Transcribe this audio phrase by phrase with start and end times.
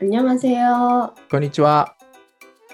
[0.00, 1.14] 안녕하세요。
[1.30, 1.94] こんにちは。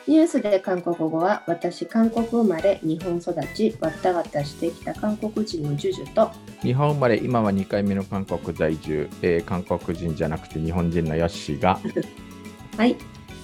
[0.06, 11.80] ニュースで韓国語は私、韓国生まれ、日本育ち、わったわたしてきた韓国人のジュジュと、日本生まれ、今は2回目の韓国在住、えー韓国人じゃなくて日本人のヨッシーが、
[12.76, 12.96] はい。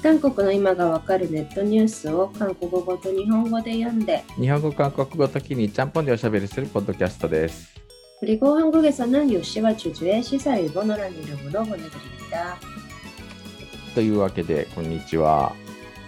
[0.02, 7.70] 韓国の今がわかるネットニュースを韓国語と日本語で読んで、日本語、韓国語時にちゃんぽんでおしゃべりするポッドキャストです。
[8.20, 12.58] 그리고 한국에서는 요시와 주주의 시사 일본어라는 이름으로 보내드립니다.
[13.95, 15.55] というわけで、こんにちは。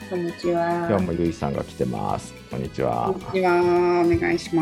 [0.09, 0.87] こんにちは。
[0.89, 2.33] 今日もゆいさんが来てます。
[2.51, 3.13] こんにちは。
[3.13, 4.03] こんにちは。
[4.05, 4.61] お願いしま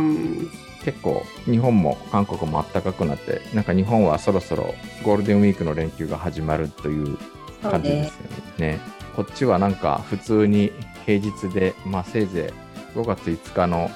[0.79, 0.85] す。
[0.85, 7.17] 結構日本も韓国も暖かくなってなんか日本はそろそろゴールデンウィークの連休が始まるという
[7.63, 8.21] 感じですよ
[8.59, 8.73] ね。
[8.73, 8.79] ね
[9.15, 10.71] こっちはなんか普通に
[11.07, 12.53] 平日で、まあ、せいぜ
[12.95, 13.89] い5月5日の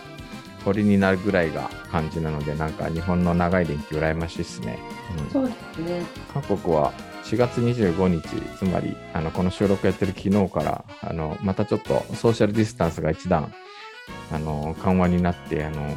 [0.65, 4.79] 鳥になるぐらいが感じなのでなんか日本の長い連休羨ましいですね。
[5.23, 6.91] うん、そうですね韓国は
[7.29, 8.23] 4月25日、
[8.57, 13.53] つまりあのこの収録やってる昨日からあのまたちょっとソーシャルディスタンスが一段
[14.31, 15.95] あの緩和になってあの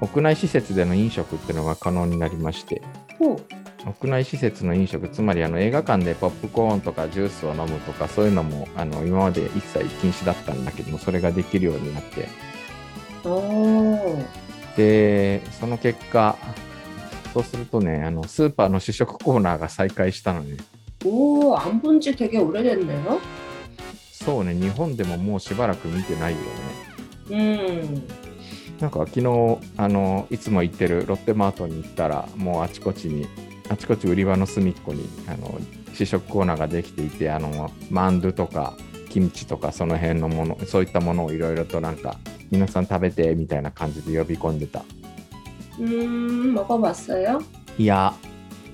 [0.00, 2.82] 屋内施設での飲食っていうのが可能になりまして。
[3.86, 12.26] 屋内施設の飲食つまりあの映画館でポップコーンとかジュースを飲むとかそういうのもあの今まで一切禁止だったんだけどもそれができるようになって。
[14.76, 16.36] でその結果
[17.33, 20.57] そうするとねあのスーパーの試食コーナーが再開したのね
[21.05, 23.19] 오, 안 본 지 되게 오래됐네요.
[24.11, 26.45] そうね日本でももうしばらく見てないよね
[27.29, 28.01] 음.
[28.81, 33.27] なんか昨日あのいつも行ってるロッテマートに行ったらもうあちこちに
[33.69, 35.59] あちこち売り場の隅っこにあの
[35.93, 38.73] 試食コーナーができていてあのマンドゥとか
[39.09, 42.17] キムチとかその辺のものそういったものをいろいろとなんか
[42.51, 44.83] 皆さん食べてみたいな感じで呼び込んでた
[45.80, 47.40] 음, 먹어봤어 요?
[47.78, 48.14] いや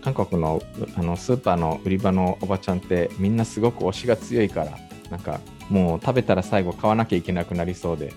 [0.02, 0.62] 韓国の
[0.96, 4.78] あのスーパーの売り場のおばちゃんってみんなすごく推しが強いから
[5.10, 8.12] なんかもう食べたら最後買わなきゃいけなくなりそうで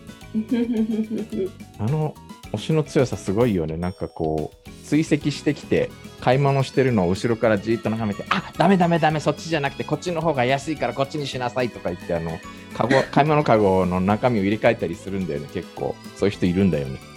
[1.80, 2.16] あの
[2.54, 5.90] 推しの強さすごいよねなんかこう追跡してきて
[6.22, 12.40] 買い物してるのを後ろからじっと眺めて「あダメダメダメそっちじゃなくてこっちの方が安いからこっちにしなさい」とか言ってあの
[12.76, 17.13] カゴ 買い物かごの中身を入れ替えたりするんだよね結構そういう人いるんだよね。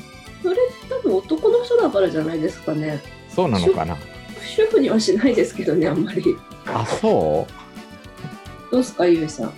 [1.87, 3.01] だからじゃないですかね。
[3.29, 3.97] そうなのかな？
[4.45, 6.37] 主婦にはしないですけどね、あんまり。
[6.67, 8.71] あ、そう？
[8.73, 9.53] どうですか、ゆいさん？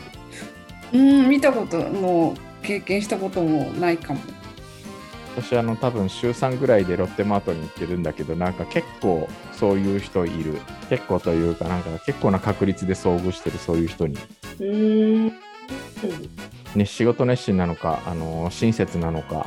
[0.92, 4.20] うん、見たことも経験したこともないかも。
[5.36, 10.58] 私あの多分週3ぐらいでロッテマートに行ってるんだけどなんか結構そういう人いる
[10.90, 14.18] 結構というかなんか結構な確率で遭遇してるそういう人に
[14.58, 15.32] うーん。
[16.74, 19.46] ね、仕事熱心なのか、あの親切なのか、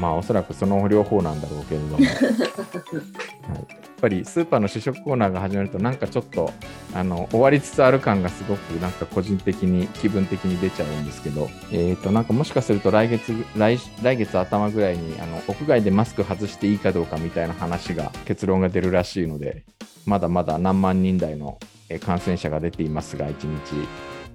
[0.00, 3.66] まあおそらくその両方なんだろうけれども、 はい、やっ
[4.00, 6.50] ぱりスーパーの試食コーナーが始まるとなんかちょっと
[6.94, 19.64] あの終わりつつある感がすごくなんか個人的に気分的に出ちゃうんですけど、えー、となんかもしかすると来月来来月頭ぐらいにあの屋外でマスク外していいかどうかみたいな話が結論が出るらしいので
[20.06, 21.58] まだまだ何万人台の
[21.90, 23.86] えー感染者が出ていますが1日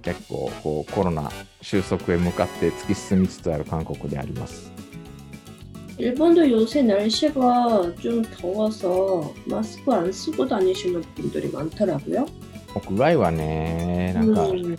[0.02, 4.75] 結構こうコロナ収束へ向かって突き進みつつある韓国であります。
[5.97, 12.25] 일본도 요새 날씨가 좀 더워서 마스크 안 쓰고 다니시는 분들이 많더라고요.
[12.73, 14.77] 屋外はね、なんか、 음,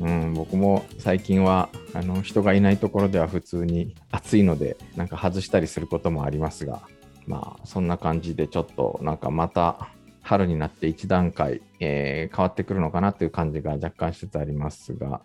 [0.00, 6.80] うん、僕も最近はあの人がいないところでは普通に暑いので、なんか外したりすることもありますが、
[7.26, 9.90] まあそんな感じでちょっとなんかまた
[10.22, 15.22] 春になって一段階、えー変わってくるのかなという感じが若干しつつありますが、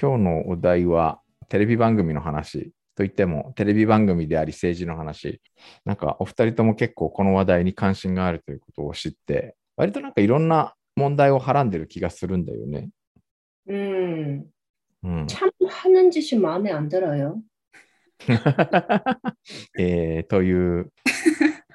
[0.00, 5.40] 今日のお題はテレビ番組の話 といってもテレビ番組であり政治の話、
[5.84, 12.90] なんかお二人とも結構この話題に関心があるということを知って、割となんかいろんな問題をはらんでる気がするんだよね。
[13.68, 14.42] 음,
[15.04, 17.40] うん、 참 하는 짓이 마음에 안 들어요.
[19.78, 20.92] えーという、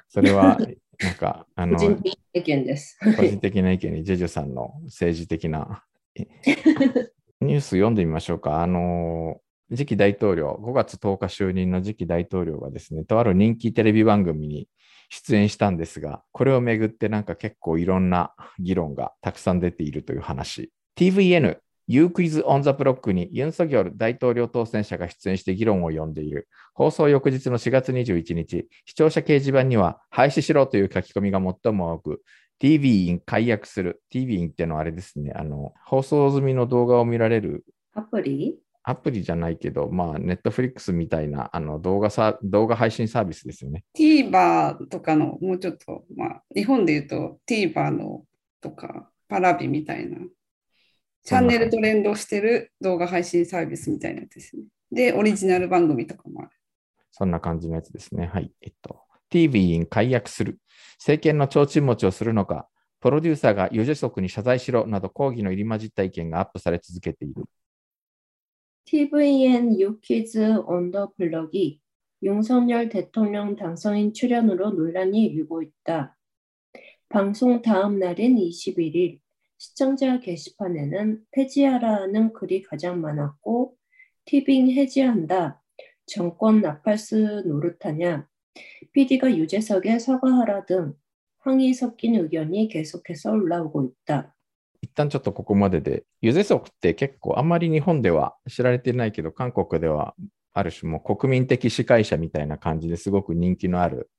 [0.08, 0.56] それは、
[1.02, 2.98] なんか、あの、 개인적인 의견です.
[3.16, 5.84] 個人的な意見に、ジェジュさんの政治的な
[6.14, 6.26] え
[7.40, 8.62] ニュース読んでみましょうか。
[8.62, 14.67] あの、 次期大統領、5月10日就任の次期大統領がですね、とある人気テレビ番組に
[15.09, 20.71] 出演したんですが、これをめぐってなんか結構いろんな議論がたくさん出ているという話。
[20.97, 21.57] TVN、
[21.87, 26.47] You Quiz on the Block にユン・ソギョル大統領当選者が出演して議論を呼んでいる。
[26.73, 32.21] 放送翌日の4月21日、視聴者掲示板には廃止しろという書き込みが最も多く、
[32.59, 34.01] TV イン解約する。
[34.09, 37.65] TV インってのはあれですね、あの、放送済みの動画を見られる。
[37.93, 38.57] アプリ？
[38.83, 43.85] アプリじゃないけど、まあ、ネットフリックスみたいなあの動画さ動画配信サービスですよね。
[43.97, 48.23] TVer とかのもうちょっと、まあ、日本で言うと TVer の
[48.61, 50.17] とかパラビみたいな
[51.23, 54.63] チャンネルと連動してる動画配信サービスみたいなやつですね。
[54.91, 56.49] で、オリジナル番組とかもある。
[57.11, 58.29] そんな感じのやつですね。
[58.31, 58.51] はい。
[58.61, 58.99] えっと、
[59.29, 60.59] TV に解約する。
[60.99, 62.67] 政権の提灯持ちをするのか、
[62.99, 67.45] プロデューサーがユジェソクに謝罪しろなど抗議の入り混じった意見がアップされ続けている。
[68.85, 71.79] TVN 유퀴즈 언더 블럭이
[72.21, 76.17] 윤석열 대통령 당선인 출연으로 논란이 일고 있다.
[77.09, 79.19] 방송 다음 날인 21일
[79.57, 83.75] 시청자 게시판에는 폐지하라는 글이 가장 많았고
[84.25, 85.61] 티빙 해지한다.
[86.05, 88.27] 정권 나팔스 노릇하냐.
[88.91, 90.93] PD가 유재석에 사과하라 등
[91.39, 94.32] 항의 섞인 의견이 계속해서 올라오고 있다.
[94.93, 100.13] 一旦ちょっとここまでで、ユゼソクって結構あんまり日本では知られてないけど、韓国では
[100.53, 104.11] ある種もう国民的司会者みたいな感じですごく人気のある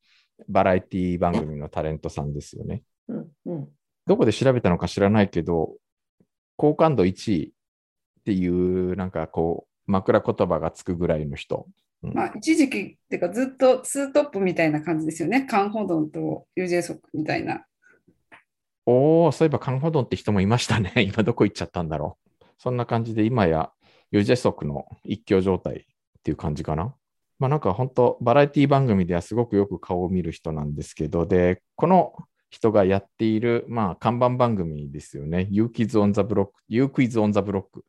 [0.48, 2.82] バラエティ番組のタレントさんですよね。
[3.08, 3.66] 음, 음.
[4.06, 5.76] どこで調べたのか知らないけど、
[6.56, 7.54] 好感度1位
[8.20, 11.68] っていうなんかこう枕言葉がつくぐらいの人。
[12.02, 15.46] まあ、一時期っていうかずっとツートップみたいな感じですよね。
[15.46, 17.64] カンホドンとユージェソクみたいな。
[18.86, 20.92] おお、そういえばカンホドンって人もいましたね。
[21.02, 22.44] 今どこ行っちゃったんだろう。
[22.58, 23.72] そんな感じで今や
[24.10, 26.94] ユジェソクの一強状態っていう感じかな。
[27.38, 32.14] まあなんか本当バラエティ番組ではすごくよく顔を見る人なんですけど、で、この
[32.50, 35.48] 人がやっている、まあ看板番組ですよね。
[35.50, 37.82] You Kids on the Block、You Quiz on the Block っ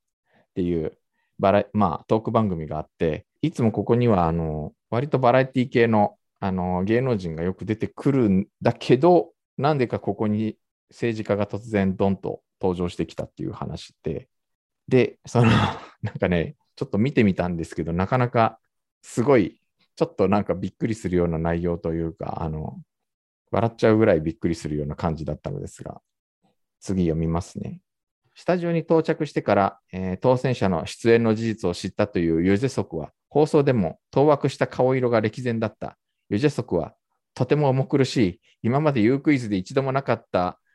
[0.55, 0.97] ていう
[1.39, 10.57] バラ、まあトーク番組があって、いつもここにはあの割とバラエティ系のあの芸能人がよく出てくるんだけど、なんでかここに
[10.89, 14.29] 政治家が突然ドンと登場してきたっていう話で、
[14.87, 15.51] で、その、
[16.01, 18.59] なんかね、ちょっと見てみたんですけど、なかなか
[19.01, 19.59] すごい、
[19.95, 22.81] ちょっとなんかびっくりするような内容というか、あの、
[23.51, 26.01] 笑っちゃうぐらいびっくりするような感じだったのですが、
[26.79, 27.81] 次読みますね。
[28.35, 35.97] スタジオに到着してから、えー当選者の出演の事実を知ったというユジェソクは、放送でも当惑した顔色が歴然だった。
[36.29, 36.95] ユジェソクは、
[37.33, 40.59] とても重苦しい、今までユークイズで一度もなかった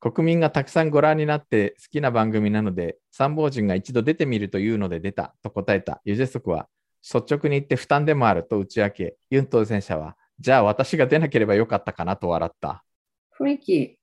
[0.00, 6.68] 国民がたくさんご覧になって好きな番組なので、参謀人が一度出てみるというので出たと答えたユジェソクは、
[7.02, 12.82] 率直に言って負担でもあると打ち明け、ユン当選者は、じゃあ私が出なければよかったかなと笑った。
[13.38, 13.98] 프리키,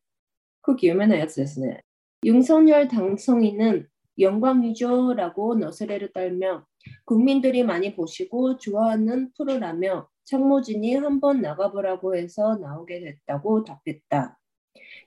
[0.62, 1.82] 그게 유명한 야츠였네.
[2.26, 3.88] 윤석열 당선인은
[4.20, 6.66] 영광이죠라고 너스레를 떨며
[7.06, 14.37] 국민들이 많이 보시고 좋아하는 프로라며 참모진이 한번 나가보라고 해서 나오게 됐다고 답했다.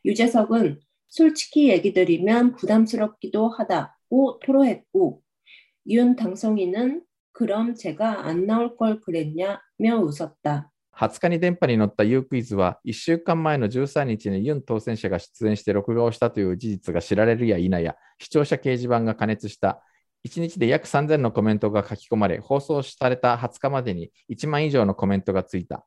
[0.05, 5.23] 유재석은 솔직히 얘기 드리면 부담스럽기도 하다고 토로했고
[5.89, 7.03] 윤 당선인은
[7.33, 10.71] 그럼 제가 안 나올 걸 그랬냐며 웃었다.
[10.97, 19.83] 20日に電波に乗った U クイズは、1週間前の13日にユン当選者が出演して録画をしたという事実が知られるや否や、視聴者掲示板が加熱した。
[20.27, 25.87] 1日で約3000のコメントが書き込まれ、放送された20日までに1万以上のコメントがついた。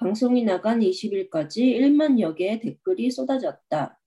[0.00, 3.98] 방송이 나간 20일까지 1만여 개의 댓글이 쏟아졌다.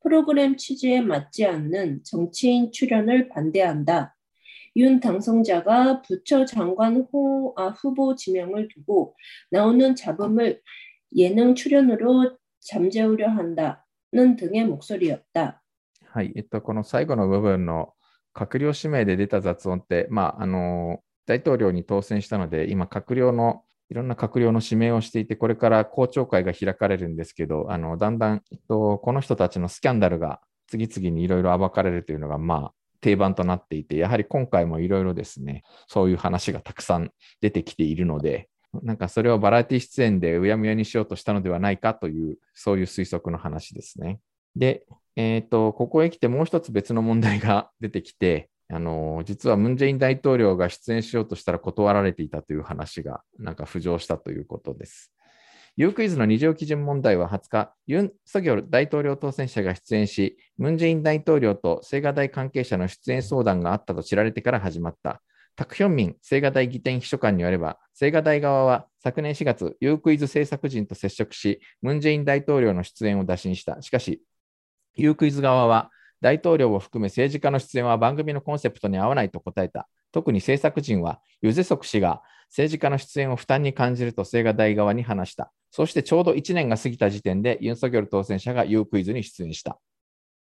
[0.00, 4.14] 프로그램 취지에 맞지 않는 정치인 출연을 반대한다.
[4.76, 9.14] 윤 당선자가 부처 장관 호, 아, 후보 지명을 두고
[9.50, 10.60] 나오는 잡음을
[11.16, 15.62] 예능 출연으로 잠재우려 한다는 등의 목소리였다.
[16.14, 17.92] はい、えっと、この最後の部分の
[18.34, 38.49] 閣僚指名で出た雑音って、まあ、あの、大統領に当選したので、今、閣僚の、 いろんな閣僚の指名をしていて、これから公聴会が開かれるんですけど、あの、だんだん、えっと、この人たちのスキャンダルが次々にいろいろ暴かれるというのが、まあ、定番となっていて、やはり今回もいろいろですね、そういう話がたくさん出てきているので、
[38.83, 44.19] なんかそれをバラエティ出演でうやむやにしようとしたのではないかという、そういう推測の話ですね。
[44.55, 55.11] で、えっ、と、ここへ来てもう一つ別の問題が出てきて、あの実はムン・ジェイン大統領が出演しようとしたら断られていたという話がなんか浮上したということです。
[55.75, 65.21] ユークイズの二乗基準問題は20日、ユン・ソギョル大統領当選者が出演し、ムン・ジェイン大統領と青瓦台関係者の出演相談があったと知られてから始まった。
[65.55, 73.81] タクヒョンミン青瓦台議典秘書官によれば、青瓦台側は昨年4月、ユークイズ制作陣と接触し、ムン・ジェイン大統領の出演を打診した。
[73.81, 74.21] しかし、
[74.95, 79.88] ユークイズ側は、大統領を含め政治家の出演は番組のコンセプトに合わないと答えた。
[80.10, 85.52] 特に制作陣は、ユゼソク氏が政治家の出演を負担に感じると青瓦台側に話した。
[85.70, 89.78] そしてちょうど1年が過ぎた時点でユン・ソギョル当選者がユークイズに出演した。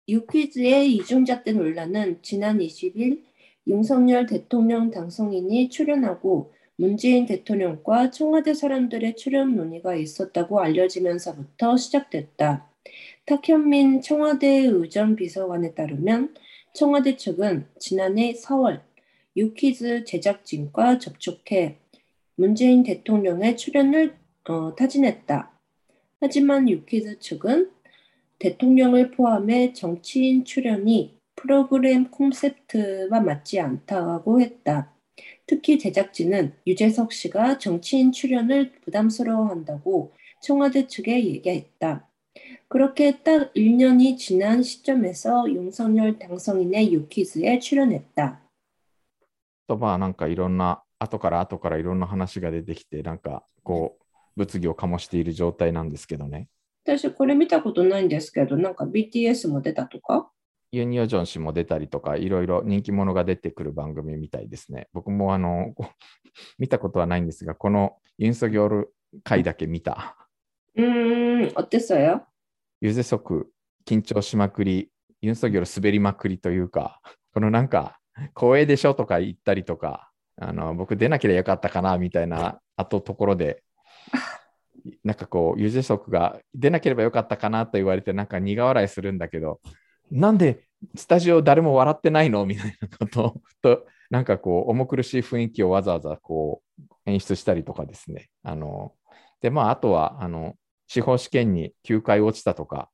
[0.08, 3.22] 유퀴즈의 이중잣대 논란은 지난 20일
[3.66, 12.70] 윤석열 대통령 당선인이 출연하고 문재인 대통령과 청와대 사람들의 출연 논의가 있었다고 알려지면서부터 시작됐다.
[13.25, 16.35] 탁현민 청와대 의전 비서관에 따르면
[16.73, 18.81] 청와대 측은 지난해 4월
[19.37, 21.77] 유퀴즈 제작진과 접촉해
[22.35, 24.17] 문재인 대통령의 출연을
[24.49, 25.57] 어, 타진했다.
[26.19, 27.71] 하지만 유퀴즈 측은
[28.39, 34.93] 대통령을 포함해 정치인 출연이 프로그램 콘셉트와 맞지 않다고 했다.
[35.47, 40.11] 특히 제작진은 유재석 씨가 정치인 출연을 부담스러워한다고
[40.41, 42.09] 청와대 측에 얘기했다.
[42.72, 48.40] 그렇게 딱 1년이 지난 시점에서 윤석열 당선인의 유퀴즈에 출연했다.
[49.66, 54.04] とまあなんかいろんな、後から後からいろんな話が出てきて、なんかこう、
[54.36, 56.48] 物議を醸している状態なんですけどね。
[56.84, 60.30] 私これ見たことないんですけど、なんか BTS も出たとか
[60.72, 64.88] ユニオジョン氏も出たりとか、いろいろ人気者が出てくる番組みたいですね。
[64.92, 65.92] 僕もあの、こう
[66.58, 70.16] 見たことはないんですが、このユンソギョル回だけ見た。
[70.78, 72.24] 음, 어땠어요?
[72.83, 73.49] ユゼソク
[73.85, 74.89] 緊張しまくり、
[75.21, 76.99] ユンソギョル滑りまくりというか、
[77.33, 77.97] このなんか、
[78.37, 83.63] 光栄でしょとか言ったりとか、あの僕出なければよかったかなみたいな後ところで、
[85.05, 89.61] なんかこう、ユゼソクが出なければよかったかなと言われて、なんか苦笑いするんだけど、
[90.11, 98.27] なんでスタジオ誰も笑ってないのみたいなことと、なんかこう、重苦しい雰囲気をわざわざこう演出したりとかですね。
[98.43, 98.91] あの
[99.39, 100.55] で、まあ、あとは、あの、
[100.87, 102.89] 司法試験に9回落ちたとか、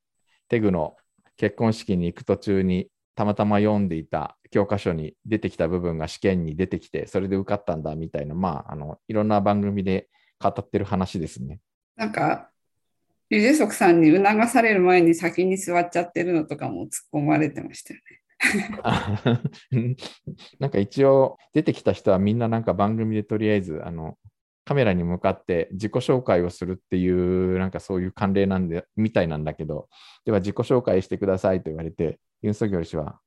[0.48, 0.96] テグの
[1.38, 10.08] 結婚式に行く途中にたまたま読んでいた教科書に出てきた部分が試験に出てきて、それで受かったんだみたいな、まあ、あのいろんな番組で
[10.39, 11.60] 語ってる話ですね。
[11.96, 12.50] なんか、
[13.29, 18.19] ユジェソクさんに促される前に先に座っちゃってるのとかも突っ込まれてましたよね。
[18.84, 19.22] あ
[20.60, 24.17] なんか一応出てきた人はみんななんか番組でとりあえずあの
[24.69, 29.89] カメラに向かって自己紹介をするっていうなんかそういう慣例なんでみたいなんだけど
[30.25, 33.19] では自己紹介してくださいと言われてユン・ソギョル氏は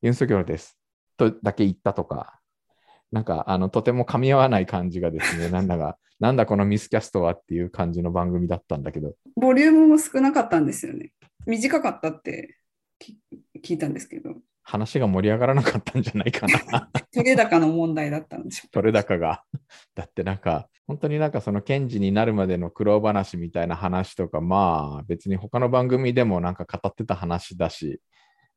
[0.00, 0.78] ユン・ソギョルです
[1.18, 2.40] とだけ言ったとか
[3.12, 11.12] なんかあのとても噛み合わない感じがですねなんだが なんだこのミスキャストはっていう感じの番組だったんだけどボリュームも少なかったんですよね。
[11.44, 12.56] 短かったって
[13.62, 14.30] 聞いたんですけど、
[14.68, 16.90] 話が盛り上がらなかったんじゃないかな。
[17.14, 18.70] 取れ高の問題だったんでしょう。
[18.70, 19.44] 取れ高が。
[19.94, 28.00] だってなんか、本当になんかその検事になるまでの苦労話みたいな話とか、まあ別に他の番組でもなんか語ってた話だし、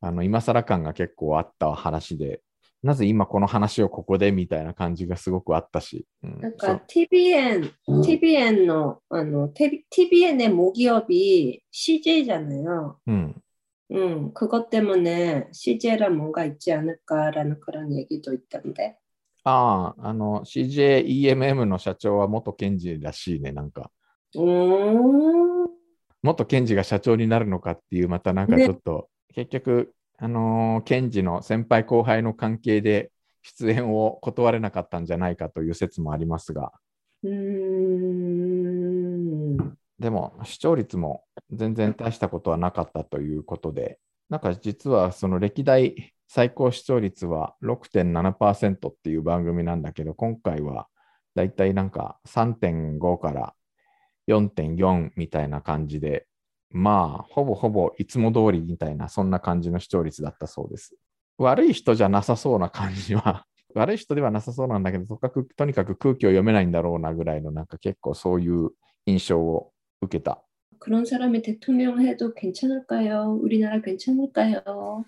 [0.00, 2.40] あの今更感が結構あった話で、
[2.82, 6.06] なぜ今この話をここでみたいな感じがすごくあったし。
[6.24, 12.96] うん、なんか TBN、うん、TBN の、あの、TBN で木曜日 CJ じゃないの。
[13.06, 13.42] うん。
[13.91, 18.97] 음, 그것 때문에 CJ랑 뭔가 있지 않을까라는 그런 얘기도 있던데.
[19.43, 23.91] ああ、あの CJEMM の社長は元検事らしいね、なんか。
[24.35, 25.67] 음,
[26.23, 33.11] 元検事が社長になるのかっていう、またなんかねちょっと、結局、あのー検事の先輩後輩の関係で
[33.43, 36.71] 出演を断れなかったんじゃないかという説もありますが、
[37.23, 37.29] 음,
[40.00, 43.98] でも視聴率も全然大したことはなかったということで、
[44.30, 50.88] なんか実はその歴代最高視聴率は6.7%っていう番組なんだけど、今回は
[51.34, 53.54] だいたいなんか3.5から
[54.28, 56.26] 4.4みたいな感じで、
[56.70, 60.94] まあ、ほぼほぼいつも通りみたいな、そんな感じの視聴率だったそうです。
[61.36, 65.18] 悪い人じゃなさそうな感じは、 悪い人ではなさそうなんだけど、
[65.56, 68.70] とにかく空気を読めないんだろうなぐらいの、なんか結構そういう
[69.04, 70.41] 印象を受けた。
[70.79, 73.39] 그런 사람이 대통령 해도 괜찮을까요?
[73.41, 75.05] 우리나라 괜찮을까요?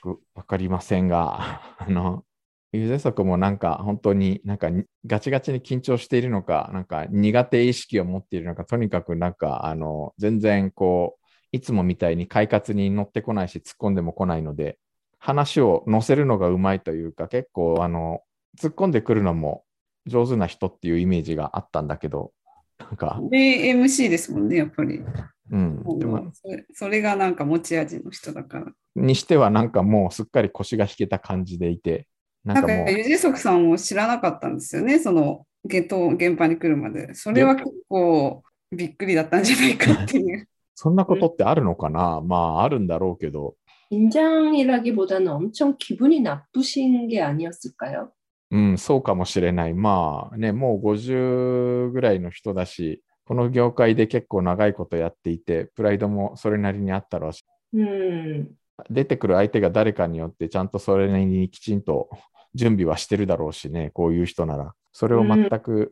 [0.00, 2.24] くわかりませんが、 あの、
[2.72, 14.78] ユゼソクもなんか本当になんかにガチガチに緊張しているのか、なんか苦手意識を持っているのか、とにかくなんかあの全然こう、いつもみたいに快活に乗ってこないし、突っ込んでも来ないので、
[15.18, 18.22] 話を乗せるのがうまいというか、結構あの
[18.58, 19.64] 突っ込んでくるのも
[20.06, 22.32] 上手な人っていうイメージがあったんだけど、
[22.78, 25.02] なんか、で、MC ですもんね、やっぱり。
[25.50, 28.72] うん、でもそれそれがなんか持ち味の人だから。
[28.96, 32.06] にしてはなんかもうすっかり腰が引けた感じでいて、
[32.44, 37.14] ななんんか、かもう、ユジソクさんも知らなかったんですよね、その、現当現場に来るまで。
[37.14, 40.48] それは結構びっくりだったんじゃないかっていう。
[40.74, 43.54] そんなことってあるのかな、まああるんだろうけど、
[43.90, 48.10] 긴장이라기보다는 엄청 기분이 나쁘신 게 아니었을까요?
[48.50, 49.74] うん、そうかもしれない。
[49.74, 58.48] まあね、もう50ぐらいの人だし、この業界で結構長いことやっていて、プライドもそれなりにあったろうし、 음,
[58.90, 62.10] 出てくる相手が誰かによってちゃんとそれなりにきちんと
[62.54, 64.74] 準備はしてるだろうしね、こういう人なら。
[64.92, 65.90] それを全く、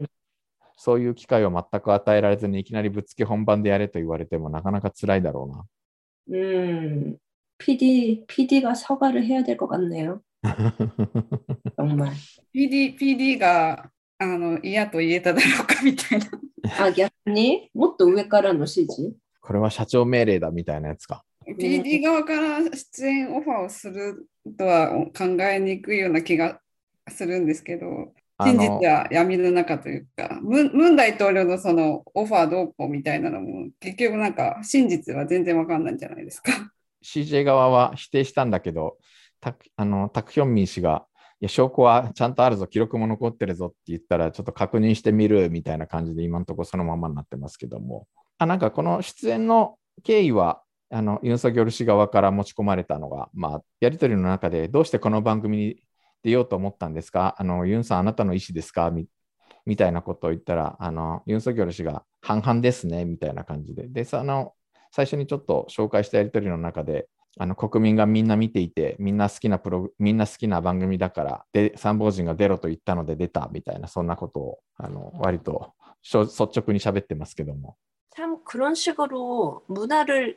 [0.77, 5.67] そういう機会を全く与えられずにいきなりぶっつけ本番でやれと言われてもなかなか辛いだろ
[6.31, 7.17] 음,
[7.59, 10.23] PD, PD가 사과를 해야 될 것 같네요.
[10.43, 10.75] うな。
[11.77, 12.13] 정말.
[12.56, 16.26] PD, PD があの嫌と言えただろうかみたいな。
[16.86, 17.70] 아, 逆に？
[17.74, 19.14] もっと上からの指示？
[19.42, 21.26] これは社長命令だみたいなやつか。
[21.46, 26.60] PD 側から出演オファーをするとは考えにくいような気が
[27.10, 36.52] するんですけど、あ真実のは闇の中というか、ムンムン大統領のそのオファーどうこうみたいなのも、結局なんか真実は全然わかんないんじゃないですか。
[37.04, 38.98] CJ 側は否定したんだけど、
[39.42, 41.15] タクあのタクヒョンミン氏が、い
[41.46, 50.62] や、証拠はちゃんとあるぞ、記録も残ってるぞって言ったら、ちょっと確認してみるみたいな感じで、今のところそのままになってますけども、あなんかこの出演の経緯は、
[50.92, 55.84] あのユン・ソギョル氏側から持ち込まれたのが、まあ、やり取りの中で、どうしてこの番組に
[56.24, 57.36] 出ようと思ったんですか？
[57.38, 58.92] あのユンさん、あなたの意思ですか？
[58.92, 59.08] み
[59.66, 64.54] みたいなことを言ったら、あのユン・ソギョル氏が半々ですねみたいな感じで、で、その
[64.92, 67.08] 最初にちょっと紹介したやり取りの中で、
[67.39, 75.73] あの国民がみんな見ていて、みんな好きなプロみんな好きな番組だから、で参謀人が出ろと言ったので出たみたいな、そんなことをあの割と
[76.03, 77.77] しょ率直に喋ってますけども。
[78.11, 80.37] 참 그런 식으로 문화를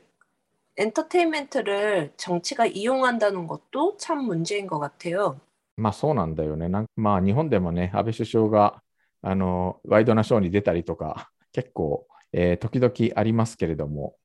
[0.77, 5.39] 엔터테인먼트를 정치가 이용한다는 것도 참 문제인 것 같아요.
[5.75, 6.69] まあそうなんだよね。
[6.69, 8.81] なんまあ日本でもね、安倍首相が
[9.21, 14.15] あのワイドナショーに出たりとか、結構、えー時々ありますけれども、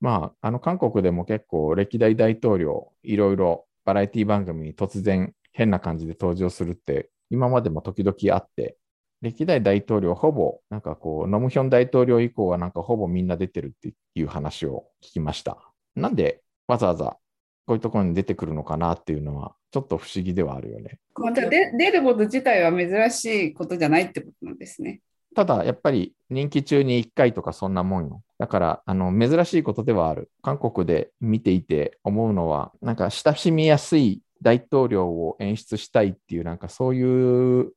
[0.00, 8.76] まあ、あの韓国でも結構歴代大統領、いろいろバラエティ番組に突然変な感じで登場するって、今までも時々あって、
[9.20, 15.58] 歴代大統領ほぼ、なんかこう、ノムヒョン大統領以降はなんかほぼみんな出てるっていう話を聞きました。
[15.96, 17.18] なんでわざわざ
[17.66, 20.98] こういうところに出てくるのかなっていうのは、ちょっと不思議ではあるよね。
[21.16, 25.00] また出ること自体は珍しいことじゃないってことなんですね。
[25.34, 28.22] ただ、やっぱり人気中に1回とかそんなもんよ。
[28.38, 30.30] だから、あの、珍しいことではある。
[30.42, 37.72] 韓国で見ていて思うのは、なんか親しみやすい大統領を演出したいっていう、なんかそういう、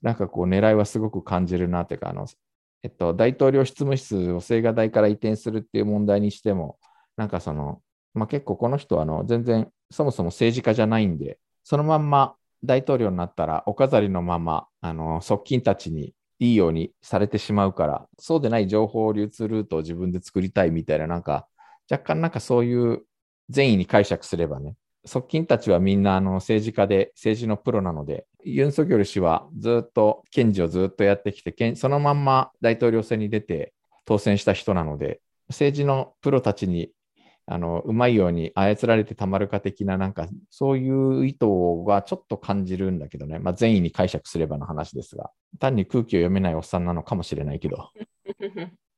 [0.00, 2.26] なんかこう狙いはすごく感じるなっていうか、あの、
[2.82, 6.78] えっと、大統領執務室を青瓦台から移転するっていう問題にしても、
[7.16, 7.80] なんかその、
[8.14, 12.34] まあ、結構この人はあの全然そもそも政治家じゃないんで、そのまんま
[12.64, 21.46] 大統領になったらお飾りのままあの側近たちにいいようにされてしまうから、そうでない情報流通ルートを自分で作りたいみたいな、なんか
[21.88, 23.02] 若干なんかそういう
[23.48, 24.74] 善意に解釈すればね、
[25.04, 33.72] 側近たちはみんなあの政治家で政治のプロなので、ユン・ソギョル氏はずっと検事をずっとやってきて、そのまんま大統領選に出て
[34.04, 36.90] 当選した人なので、政治のプロたちに
[37.46, 41.46] あのうまいように操られてたまるか的な、なんかそういう意図
[41.86, 47.90] がちょっと感じるんだけどね、まあ、善意に解釈すればの話ですが、単に空気を読めないおっさんなのかもしれないけど、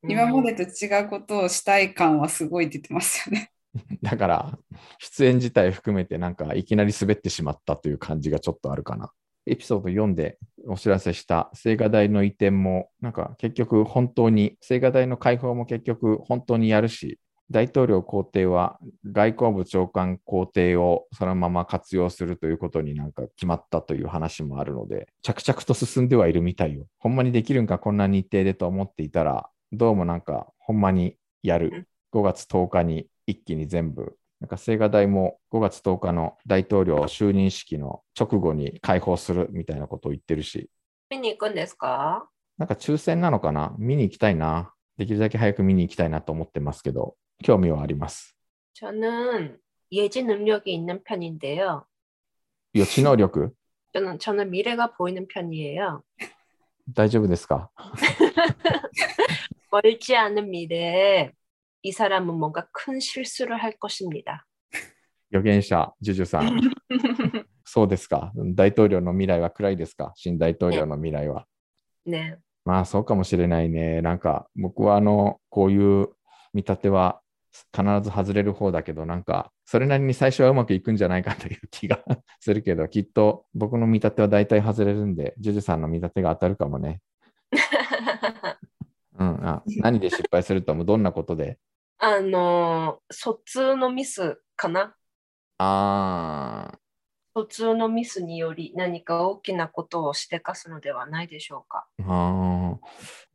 [0.06, 3.50] 今までと違うことをしたい感はすごい出てますよね。
[4.02, 4.58] だから
[4.98, 9.12] 出演自体含めて、なんかいきなり滑ってしまったという感じがちょっとあるかな。
[9.46, 11.50] エピソード4でお知らせした。
[11.52, 17.18] 青瓦台の移転も、なんか結局本当に、青瓦台の開放も結局本当にやるし、
[17.50, 26.86] 大統領公邸は外交部長官公邸をそのまま活用するということになんか決まったという話もあるので、着々と進んではいるみたいよ。
[26.98, 31.88] ほんまにできるんか、こんな日程でと思っていたら、どうもなんかほんまにやる。
[32.12, 34.16] 5月10日に一気に全部。
[34.40, 40.70] なんか青瓦台も5月10日の大統領就任式の直後に開放するみたいなことを言ってるし、
[41.10, 42.28] 見に行くんですか？
[42.56, 43.74] なんか抽選なのかな？
[43.78, 44.72] 見に行きたいな。
[44.96, 48.35] できるだけ早く見に行きたいなと思ってますけど、興味はあります。
[48.73, 49.57] 저는
[49.91, 51.85] 예지 능력이 있는 편인데요.
[52.73, 53.49] 予知能力
[53.93, 56.03] 저는 저는 미래가 보이는 편이에요.
[56.93, 57.69] 大丈夫ですか
[59.71, 61.31] 멀지 않은 미래에
[61.83, 64.45] 이 사람은 뭔가 큰 실수를 할 것입니다.
[65.31, 66.59] 預言者、ジュジュさん。
[67.63, 68.31] そうですか。
[68.55, 71.45] 大統領の未来は暗いですか新大統領の未来は。
[72.05, 72.39] ね。
[72.65, 74.01] まあそうかもしれないね。
[74.01, 76.09] なんか僕はあの、こういう
[76.53, 77.21] 見立ては
[77.76, 82.02] 必ず外れる方だけど、なんかそれなりに最初はうまくいくんじゃないかという気が
[82.40, 87.00] するけど、きっと僕の見立ては大体外れるんで、ジュジュさんの見立てが当たるかもね。
[89.16, 91.58] うん、あ何で失敗するともどんなことで？
[91.98, 94.94] あの、疎通のミスかな？
[95.58, 96.83] あー
[97.34, 101.86] 疎通のミスにより何か大きなことをしでかすのではないでしょうか？
[102.02, 102.76] あー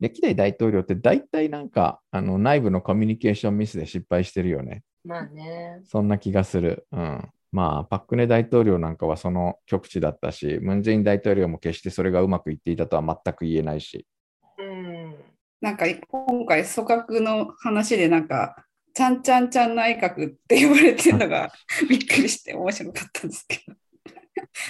[0.00, 4.82] 歴代大統領って大体なんかあの内部のコミュニケーションミスで失敗してるよね。
[5.04, 5.80] まあね。
[5.84, 6.86] そんな気がする。
[6.92, 7.28] うん。
[7.52, 14.06] まあ、パク・クネ大統領なんかはその極致だったし、ムン・ジェイン大統領も決してそれがうまくいっていたとは全く言えないし。
[14.58, 15.16] うん。
[15.60, 21.52] なんか今回組閣の話でなんか、ちゃんちゃんちゃん内閣って呼ばれてるのが
[21.88, 23.74] びっくりして面白かったんですけど。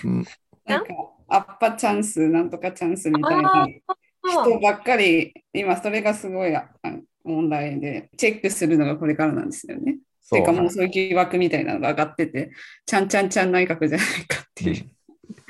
[0.04, 0.24] うん
[0.66, 0.92] なんか、
[1.28, 3.66] アッパチャンス、なんとかチャンスみたいなあ
[4.22, 6.68] 人ばっかり、今それがすごいあ
[7.24, 9.98] 問題で、チェックするのがこれからなんですよね。
[10.20, 12.52] そうてかもうそういう疑惑みたいなのが上がってて、
[12.86, 14.84] ちゃんちゃんちゃん内閣じゃないかっていう。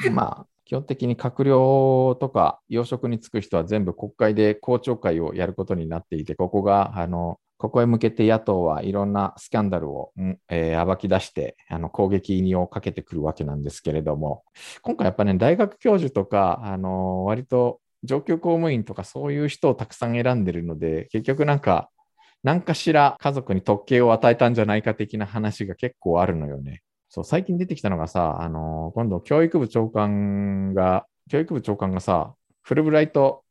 [0.06, 10.12] うんまあ、基本的に閣僚とか要職に就く人は全部国会で公聴会をやることになっていて、ここが、あの、ここへ向けて野党はいろんなスキャンダルを、
[10.48, 14.44] えー暴き出してあの攻撃をかけてくるわけなんですけれども、
[14.80, 21.90] 今回やっぱね、大学教授とか、あの割と上級公務員とかそういう人をたくさん選んでるので、結局なんか、
[22.42, 26.80] 何かしら家族に特権を与えたんじゃないか的な話が結構あるのよね。
[27.10, 33.44] そう、最近出てきたのがさ、あの今度教育部長官が、教育部長官がさ、フルブライト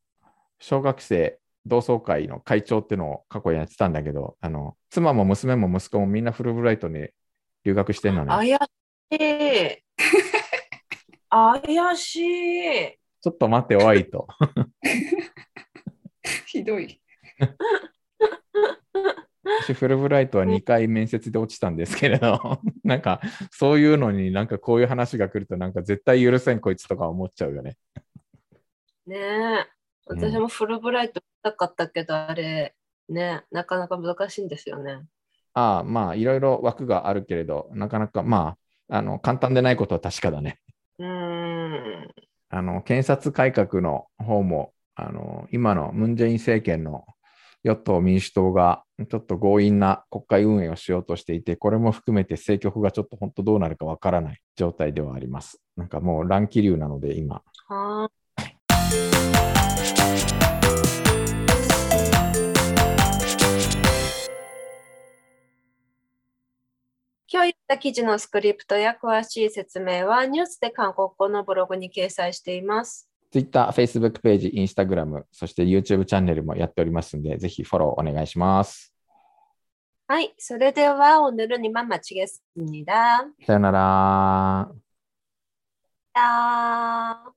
[0.60, 1.38] 小学生
[1.70, 7.08] 同窓会の会長っていうのを過去やってたんだけど、あの、妻も娘も息子もみんなフルブライトに
[7.64, 8.30] 留学してんのね。
[8.30, 8.58] 怪し
[9.16, 9.84] い。
[11.30, 13.00] 怪しい。
[13.22, 14.28] ちょっと待って、おいと。
[16.48, 17.02] ひどい。
[19.44, 27.78] 私、フルブライトは2回面接で落ちたんですけれど、 なんか、そういうのになんかこういう話が来ると、なんか絶対許せんこいつとか思っちゃうよね。
[29.06, 29.79] ねえ。
[30.10, 32.76] 私もフルブライトしたかったけど、あれ、
[33.08, 35.04] ね、なかなか難しいんですよね。
[35.54, 38.58] ああ、まあ、いろいろ枠があるけれど、なかなか、ま
[38.90, 40.60] あ、あの、簡単でないことは確かだね。
[40.98, 42.14] うーん。
[42.50, 47.06] あの、検察改革の方も、あの、今のムン・ジェイン政権の
[47.64, 55.62] 与党・民主党がちょっと強引な国会運営をしようとしていて、これも含めて政局がちょっと本当どうなるかわからない状態ではあります。
[55.76, 57.44] なんかもう乱気流なので今。
[57.68, 58.10] は
[67.29, 73.09] 今日言った記事のスクリプトや詳しい説明はニュースで韓国語のブログに掲載しています。
[73.33, 78.95] Twitter、Facebook ページ、Instagram、そして YouTube チャンネルもやっておりますので、ぜひフォローお願いします。
[80.07, 83.33] はい、それでは오늘은이만마치겠습니다。
[83.47, 84.71] さよなら。
[86.17, 87.35] 아